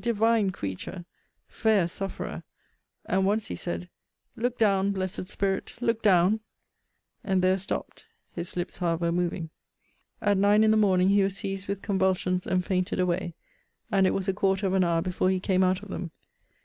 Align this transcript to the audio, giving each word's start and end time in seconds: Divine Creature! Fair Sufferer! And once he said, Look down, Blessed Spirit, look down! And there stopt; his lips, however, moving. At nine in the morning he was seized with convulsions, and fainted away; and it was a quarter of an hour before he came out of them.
Divine 0.00 0.50
Creature! 0.50 1.04
Fair 1.46 1.86
Sufferer! 1.86 2.42
And 3.04 3.24
once 3.24 3.46
he 3.46 3.54
said, 3.54 3.88
Look 4.34 4.58
down, 4.58 4.90
Blessed 4.90 5.28
Spirit, 5.28 5.74
look 5.80 6.02
down! 6.02 6.40
And 7.22 7.40
there 7.40 7.56
stopt; 7.56 8.04
his 8.32 8.56
lips, 8.56 8.78
however, 8.78 9.12
moving. 9.12 9.50
At 10.20 10.38
nine 10.38 10.64
in 10.64 10.72
the 10.72 10.76
morning 10.76 11.10
he 11.10 11.22
was 11.22 11.36
seized 11.36 11.68
with 11.68 11.82
convulsions, 11.82 12.48
and 12.48 12.64
fainted 12.64 12.98
away; 12.98 13.36
and 13.88 14.08
it 14.08 14.12
was 14.12 14.26
a 14.26 14.32
quarter 14.34 14.66
of 14.66 14.74
an 14.74 14.82
hour 14.82 15.02
before 15.02 15.30
he 15.30 15.38
came 15.38 15.62
out 15.62 15.84
of 15.84 15.88
them. 15.88 16.10